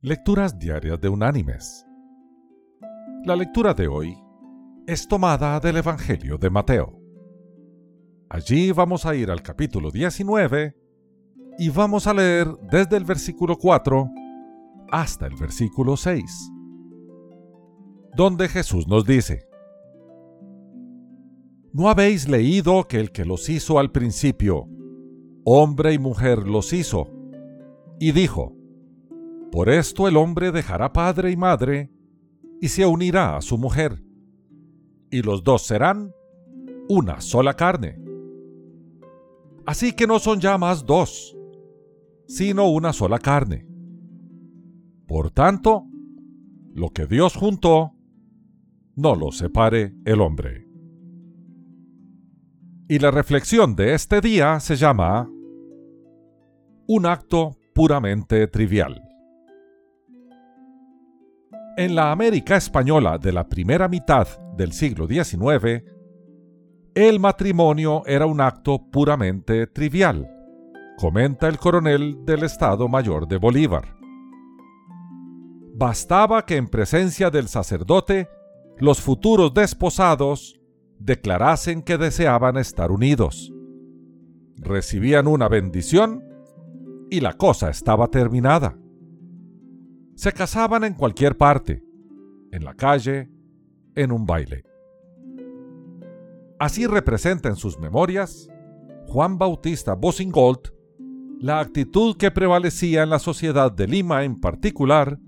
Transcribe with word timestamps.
Lecturas 0.00 0.56
Diarias 0.56 1.00
de 1.00 1.08
Unánimes. 1.08 1.84
La 3.24 3.34
lectura 3.34 3.74
de 3.74 3.88
hoy 3.88 4.16
es 4.86 5.08
tomada 5.08 5.58
del 5.58 5.78
Evangelio 5.78 6.38
de 6.38 6.48
Mateo. 6.50 6.96
Allí 8.30 8.70
vamos 8.70 9.04
a 9.06 9.16
ir 9.16 9.28
al 9.28 9.42
capítulo 9.42 9.90
19 9.90 10.76
y 11.58 11.70
vamos 11.70 12.06
a 12.06 12.14
leer 12.14 12.46
desde 12.70 12.96
el 12.96 13.04
versículo 13.04 13.58
4 13.58 14.08
hasta 14.92 15.26
el 15.26 15.34
versículo 15.34 15.96
6, 15.96 16.52
donde 18.14 18.46
Jesús 18.46 18.86
nos 18.86 19.04
dice, 19.04 19.48
¿No 21.72 21.88
habéis 21.88 22.28
leído 22.28 22.84
que 22.84 23.00
el 23.00 23.10
que 23.10 23.24
los 23.24 23.48
hizo 23.48 23.80
al 23.80 23.90
principio, 23.90 24.68
hombre 25.44 25.92
y 25.92 25.98
mujer 25.98 26.46
los 26.46 26.72
hizo, 26.72 27.10
y 27.98 28.12
dijo, 28.12 28.57
por 29.50 29.68
esto 29.68 30.08
el 30.08 30.16
hombre 30.16 30.52
dejará 30.52 30.92
padre 30.92 31.30
y 31.30 31.36
madre 31.36 31.90
y 32.60 32.68
se 32.68 32.84
unirá 32.84 33.36
a 33.36 33.40
su 33.40 33.56
mujer, 33.56 34.02
y 35.10 35.22
los 35.22 35.42
dos 35.44 35.62
serán 35.62 36.12
una 36.88 37.20
sola 37.20 37.54
carne. 37.54 37.98
Así 39.64 39.92
que 39.92 40.06
no 40.06 40.18
son 40.18 40.40
ya 40.40 40.58
más 40.58 40.84
dos, 40.84 41.36
sino 42.26 42.68
una 42.68 42.92
sola 42.92 43.18
carne. 43.18 43.66
Por 45.06 45.30
tanto, 45.30 45.84
lo 46.74 46.90
que 46.90 47.06
Dios 47.06 47.34
juntó, 47.34 47.94
no 48.96 49.14
lo 49.14 49.30
separe 49.30 49.94
el 50.04 50.20
hombre. 50.20 50.66
Y 52.88 52.98
la 52.98 53.10
reflexión 53.10 53.76
de 53.76 53.94
este 53.94 54.20
día 54.20 54.60
se 54.60 54.76
llama 54.76 55.30
Un 56.86 57.06
acto 57.06 57.56
puramente 57.74 58.46
trivial. 58.48 59.07
En 61.78 61.94
la 61.94 62.10
América 62.10 62.56
española 62.56 63.18
de 63.18 63.30
la 63.30 63.48
primera 63.48 63.86
mitad 63.86 64.26
del 64.56 64.72
siglo 64.72 65.06
XIX, 65.06 65.84
el 66.92 67.20
matrimonio 67.20 68.02
era 68.04 68.26
un 68.26 68.40
acto 68.40 68.90
puramente 68.90 69.68
trivial, 69.68 70.28
comenta 70.96 71.46
el 71.46 71.56
coronel 71.58 72.24
del 72.24 72.42
Estado 72.42 72.88
Mayor 72.88 73.28
de 73.28 73.36
Bolívar. 73.36 73.94
Bastaba 75.76 76.44
que 76.44 76.56
en 76.56 76.66
presencia 76.66 77.30
del 77.30 77.46
sacerdote 77.46 78.28
los 78.78 79.00
futuros 79.00 79.54
desposados 79.54 80.58
declarasen 80.98 81.82
que 81.82 81.96
deseaban 81.96 82.56
estar 82.56 82.90
unidos. 82.90 83.52
Recibían 84.56 85.28
una 85.28 85.46
bendición 85.46 86.24
y 87.08 87.20
la 87.20 87.34
cosa 87.34 87.70
estaba 87.70 88.08
terminada 88.08 88.76
se 90.18 90.32
casaban 90.32 90.82
en 90.82 90.94
cualquier 90.94 91.36
parte, 91.36 91.80
en 92.50 92.64
la 92.64 92.74
calle, 92.74 93.30
en 93.94 94.10
un 94.10 94.26
baile. 94.26 94.64
Así 96.58 96.88
representa 96.88 97.48
en 97.48 97.54
sus 97.54 97.78
memorias 97.78 98.48
Juan 99.06 99.38
Bautista 99.38 99.94
Bosingold 99.94 100.72
la 101.38 101.60
actitud 101.60 102.16
que 102.16 102.32
prevalecía 102.32 103.04
en 103.04 103.10
la 103.10 103.20
sociedad 103.20 103.70
de 103.70 103.86
Lima 103.86 104.24
en 104.24 104.40
particular 104.40 105.20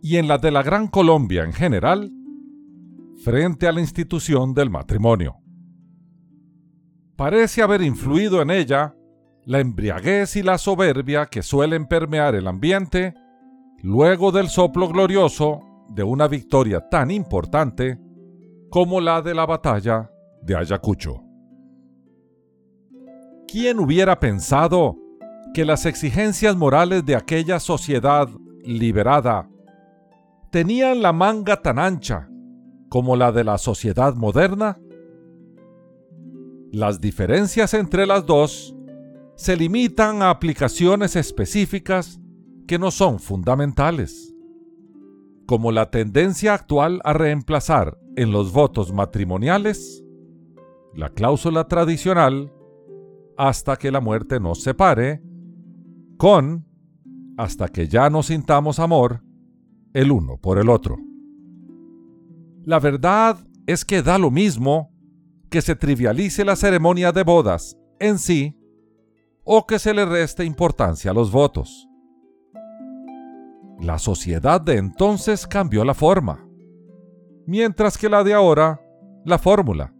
y 0.00 0.16
en 0.16 0.28
la 0.28 0.38
de 0.38 0.50
la 0.50 0.62
Gran 0.62 0.88
Colombia 0.88 1.44
en 1.44 1.52
general 1.52 2.10
frente 3.22 3.68
a 3.68 3.72
la 3.72 3.82
institución 3.82 4.54
del 4.54 4.70
matrimonio. 4.70 5.36
Parece 7.16 7.60
haber 7.60 7.82
influido 7.82 8.40
en 8.40 8.50
ella 8.50 8.96
la 9.44 9.60
embriaguez 9.60 10.36
y 10.36 10.42
la 10.42 10.56
soberbia 10.56 11.26
que 11.26 11.42
suelen 11.42 11.86
permear 11.86 12.34
el 12.34 12.46
ambiente 12.46 13.12
luego 13.82 14.30
del 14.30 14.48
soplo 14.48 14.88
glorioso 14.88 15.60
de 15.88 16.04
una 16.04 16.28
victoria 16.28 16.88
tan 16.88 17.10
importante 17.10 17.98
como 18.70 19.00
la 19.00 19.20
de 19.20 19.34
la 19.34 19.44
batalla 19.44 20.10
de 20.40 20.56
Ayacucho. 20.56 21.22
¿Quién 23.48 23.80
hubiera 23.80 24.18
pensado 24.18 24.96
que 25.52 25.64
las 25.64 25.84
exigencias 25.84 26.56
morales 26.56 27.04
de 27.04 27.16
aquella 27.16 27.58
sociedad 27.58 28.28
liberada 28.64 29.50
tenían 30.50 31.02
la 31.02 31.12
manga 31.12 31.60
tan 31.60 31.78
ancha 31.78 32.30
como 32.88 33.16
la 33.16 33.32
de 33.32 33.44
la 33.44 33.58
sociedad 33.58 34.14
moderna? 34.14 34.78
Las 36.70 37.00
diferencias 37.00 37.74
entre 37.74 38.06
las 38.06 38.24
dos 38.24 38.74
se 39.34 39.56
limitan 39.56 40.22
a 40.22 40.30
aplicaciones 40.30 41.16
específicas 41.16 42.21
que 42.66 42.78
no 42.78 42.90
son 42.90 43.18
fundamentales, 43.18 44.34
como 45.46 45.72
la 45.72 45.90
tendencia 45.90 46.54
actual 46.54 47.00
a 47.04 47.12
reemplazar 47.12 47.98
en 48.16 48.32
los 48.32 48.52
votos 48.52 48.92
matrimoniales 48.92 50.02
la 50.94 51.08
cláusula 51.08 51.68
tradicional 51.68 52.52
hasta 53.36 53.76
que 53.76 53.90
la 53.90 54.00
muerte 54.00 54.40
nos 54.40 54.62
separe 54.62 55.22
con 56.18 56.66
hasta 57.36 57.68
que 57.68 57.88
ya 57.88 58.10
no 58.10 58.22
sintamos 58.22 58.78
amor 58.78 59.22
el 59.94 60.12
uno 60.12 60.38
por 60.38 60.58
el 60.58 60.68
otro. 60.68 60.96
La 62.64 62.78
verdad 62.78 63.38
es 63.66 63.84
que 63.84 64.02
da 64.02 64.18
lo 64.18 64.30
mismo 64.30 64.92
que 65.50 65.62
se 65.62 65.74
trivialice 65.74 66.44
la 66.44 66.56
ceremonia 66.56 67.12
de 67.12 67.24
bodas 67.24 67.76
en 67.98 68.18
sí 68.18 68.56
o 69.44 69.66
que 69.66 69.78
se 69.78 69.92
le 69.92 70.04
reste 70.04 70.44
importancia 70.44 71.10
a 71.10 71.14
los 71.14 71.32
votos. 71.32 71.88
La 73.82 73.98
sociedad 73.98 74.60
de 74.60 74.76
entonces 74.76 75.44
cambió 75.44 75.84
la 75.84 75.92
forma, 75.92 76.46
mientras 77.46 77.98
que 77.98 78.08
la 78.08 78.22
de 78.22 78.32
ahora 78.32 78.80
la 79.24 79.38
fórmula, 79.38 79.92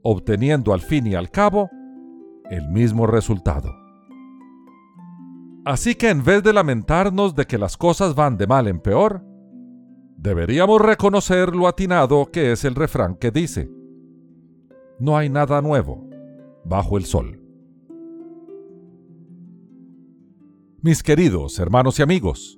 obteniendo 0.00 0.72
al 0.72 0.80
fin 0.80 1.06
y 1.06 1.14
al 1.14 1.30
cabo 1.30 1.68
el 2.48 2.66
mismo 2.70 3.06
resultado. 3.06 3.70
Así 5.66 5.96
que 5.96 6.08
en 6.08 6.24
vez 6.24 6.42
de 6.42 6.54
lamentarnos 6.54 7.34
de 7.34 7.44
que 7.44 7.58
las 7.58 7.76
cosas 7.76 8.14
van 8.14 8.38
de 8.38 8.46
mal 8.46 8.66
en 8.68 8.80
peor, 8.80 9.22
deberíamos 10.16 10.80
reconocer 10.80 11.54
lo 11.54 11.68
atinado 11.68 12.30
que 12.32 12.52
es 12.52 12.64
el 12.64 12.74
refrán 12.74 13.16
que 13.16 13.30
dice, 13.30 13.70
no 14.98 15.18
hay 15.18 15.28
nada 15.28 15.60
nuevo 15.60 16.08
bajo 16.64 16.96
el 16.96 17.04
sol. 17.04 17.38
Mis 20.80 21.02
queridos 21.02 21.58
hermanos 21.58 21.98
y 21.98 22.02
amigos, 22.02 22.57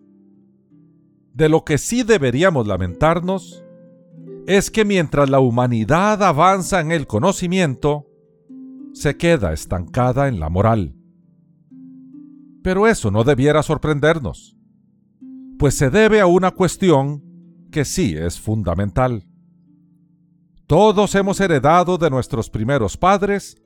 de 1.40 1.48
lo 1.48 1.64
que 1.64 1.78
sí 1.78 2.02
deberíamos 2.02 2.66
lamentarnos 2.66 3.64
es 4.46 4.70
que 4.70 4.84
mientras 4.84 5.30
la 5.30 5.40
humanidad 5.40 6.22
avanza 6.22 6.80
en 6.80 6.92
el 6.92 7.06
conocimiento, 7.06 8.06
se 8.92 9.16
queda 9.16 9.54
estancada 9.54 10.28
en 10.28 10.38
la 10.38 10.50
moral. 10.50 10.94
Pero 12.62 12.86
eso 12.86 13.10
no 13.10 13.24
debiera 13.24 13.62
sorprendernos, 13.62 14.58
pues 15.58 15.74
se 15.74 15.88
debe 15.88 16.20
a 16.20 16.26
una 16.26 16.50
cuestión 16.50 17.24
que 17.72 17.86
sí 17.86 18.14
es 18.14 18.38
fundamental. 18.38 19.26
Todos 20.66 21.14
hemos 21.14 21.40
heredado 21.40 21.96
de 21.96 22.10
nuestros 22.10 22.50
primeros 22.50 22.98
padres 22.98 23.56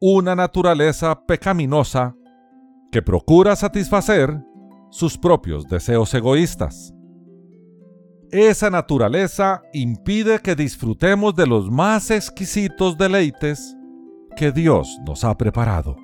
una 0.00 0.34
naturaleza 0.34 1.24
pecaminosa 1.26 2.16
que 2.90 3.02
procura 3.02 3.54
satisfacer 3.54 4.36
sus 4.90 5.16
propios 5.16 5.68
deseos 5.68 6.12
egoístas. 6.12 6.93
Esa 8.34 8.68
naturaleza 8.68 9.62
impide 9.72 10.40
que 10.40 10.56
disfrutemos 10.56 11.36
de 11.36 11.46
los 11.46 11.70
más 11.70 12.10
exquisitos 12.10 12.98
deleites 12.98 13.76
que 14.36 14.50
Dios 14.50 14.98
nos 15.06 15.22
ha 15.22 15.38
preparado. 15.38 15.96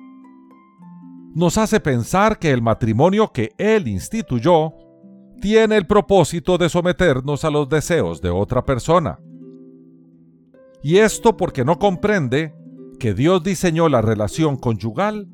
Nos 1.35 1.57
hace 1.57 1.81
pensar 1.81 2.39
que 2.39 2.51
el 2.51 2.61
matrimonio 2.61 3.33
que 3.33 3.51
Él 3.57 3.89
instituyó 3.89 4.71
tiene 5.41 5.75
el 5.75 5.85
propósito 5.85 6.57
de 6.57 6.69
someternos 6.69 7.43
a 7.43 7.49
los 7.49 7.67
deseos 7.67 8.21
de 8.21 8.29
otra 8.29 8.63
persona. 8.63 9.19
Y 10.81 10.99
esto 10.99 11.35
porque 11.35 11.65
no 11.65 11.79
comprende 11.79 12.55
que 12.97 13.13
Dios 13.13 13.43
diseñó 13.43 13.89
la 13.89 14.01
relación 14.01 14.55
conyugal 14.55 15.27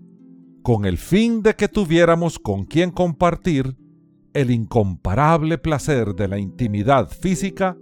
con 0.63 0.85
el 0.85 0.97
fin 0.97 1.43
de 1.43 1.55
que 1.55 1.67
tuviéramos 1.67 2.39
con 2.39 2.65
quien 2.65 2.89
compartir 2.89 3.77
el 4.33 4.51
incomparable 4.51 5.57
placer 5.57 6.13
de 6.15 6.27
la 6.27 6.37
intimidad 6.37 7.09
física, 7.09 7.77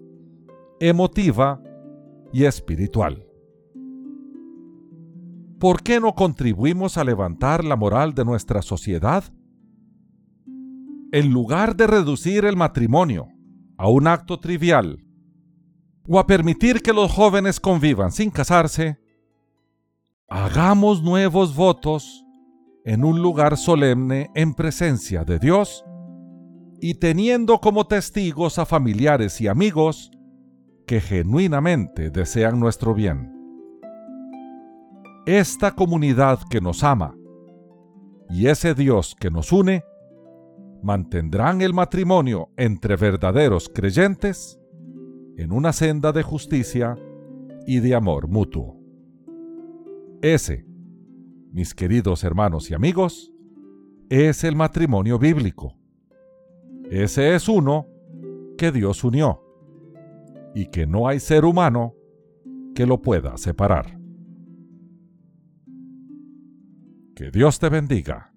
emotiva 0.80 1.62
y 2.32 2.46
espiritual. 2.46 3.26
¿Por 5.60 5.82
qué 5.84 6.00
no 6.00 6.14
contribuimos 6.16 6.98
a 6.98 7.04
levantar 7.04 7.64
la 7.64 7.76
moral 7.76 8.14
de 8.14 8.26
nuestra 8.26 8.62
sociedad? 8.62 9.24
En 11.12 11.32
lugar 11.32 11.76
de 11.76 11.88
reducir 11.88 12.46
el 12.46 12.58
matrimonio 12.58 13.28
a 13.78 13.90
un 13.90 14.08
acto 14.08 14.40
trivial 14.40 15.04
o 16.08 16.20
a 16.20 16.28
permitir 16.28 16.82
que 16.82 16.94
los 16.94 17.12
jóvenes 17.12 17.60
convivan 17.60 18.12
sin 18.12 18.30
casarse, 18.30 19.00
hagamos 20.28 21.02
nuevos 21.02 21.56
votos 21.56 22.26
en 22.84 23.04
un 23.04 23.22
lugar 23.22 23.58
solemne 23.58 24.30
en 24.36 24.54
presencia 24.54 25.24
de 25.24 25.40
Dios 25.40 25.84
y 26.82 26.96
teniendo 26.96 27.60
como 27.60 27.88
testigos 27.88 28.60
a 28.60 28.66
familiares 28.66 29.40
y 29.42 29.48
amigos 29.48 30.12
que 30.86 31.02
genuinamente 31.02 32.10
desean 32.10 32.60
nuestro 32.60 32.94
bien. 32.94 33.32
Esta 35.26 35.72
comunidad 35.72 36.40
que 36.50 36.62
nos 36.62 36.84
ama 36.84 37.16
y 38.30 38.48
ese 38.48 38.76
Dios 38.76 39.16
que 39.20 39.32
nos 39.32 39.52
une 39.52 39.84
mantendrán 40.84 41.62
el 41.62 41.74
matrimonio 41.74 42.50
entre 42.58 42.96
verdaderos 42.96 43.70
creyentes 43.74 44.60
en 45.38 45.52
una 45.52 45.74
senda 45.74 46.12
de 46.12 46.22
justicia 46.22 46.96
y 47.66 47.80
de 47.80 47.96
amor 47.96 48.28
mutuo. 48.28 48.80
Ese, 50.22 50.66
mis 51.52 51.74
queridos 51.74 52.24
hermanos 52.24 52.70
y 52.70 52.74
amigos, 52.74 53.34
es 54.10 54.44
el 54.44 54.56
matrimonio 54.56 55.18
bíblico. 55.18 55.76
Ese 56.90 57.36
es 57.36 57.50
uno 57.50 57.88
que 58.58 58.72
Dios 58.72 59.04
unió 59.04 59.42
y 60.54 60.68
que 60.68 60.86
no 60.86 61.08
hay 61.08 61.20
ser 61.20 61.46
humano 61.46 61.96
que 62.76 62.86
lo 62.86 63.02
pueda 63.02 63.38
separar. 63.38 64.00
Que 67.16 67.32
Dios 67.32 67.60
te 67.60 67.70
bendiga. 67.70 68.35